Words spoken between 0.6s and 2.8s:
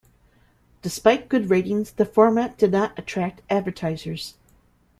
Despite good ratings, the format did